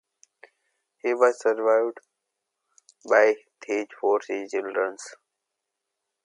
He 1.03 1.13
was 1.13 1.37
survived 1.39 1.99
by 3.07 3.35
his 3.67 3.85
four 3.99 4.19
children. 4.19 4.97